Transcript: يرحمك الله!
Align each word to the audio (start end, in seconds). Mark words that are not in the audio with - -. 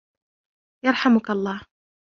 يرحمك 0.85 1.29
الله! 1.29 1.61